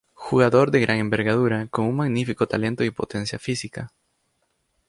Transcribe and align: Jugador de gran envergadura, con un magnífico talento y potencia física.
Jugador 0.15 0.71
de 0.71 0.79
gran 0.79 0.97
envergadura, 0.97 1.67
con 1.67 1.85
un 1.85 1.95
magnífico 1.95 2.47
talento 2.47 2.83
y 2.83 2.89
potencia 2.89 3.37
física. 3.37 3.91